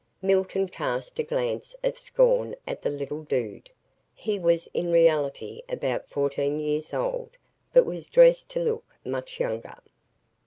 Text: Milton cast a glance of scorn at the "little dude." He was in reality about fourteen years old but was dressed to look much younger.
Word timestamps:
Milton 0.19 0.67
cast 0.67 1.19
a 1.19 1.23
glance 1.23 1.75
of 1.83 1.99
scorn 1.99 2.55
at 2.67 2.81
the 2.81 2.89
"little 2.89 3.21
dude." 3.21 3.69
He 4.15 4.39
was 4.39 4.67
in 4.73 4.91
reality 4.91 5.61
about 5.69 6.09
fourteen 6.09 6.59
years 6.59 6.91
old 6.91 7.37
but 7.71 7.85
was 7.85 8.07
dressed 8.07 8.49
to 8.49 8.59
look 8.61 8.95
much 9.05 9.39
younger. 9.39 9.75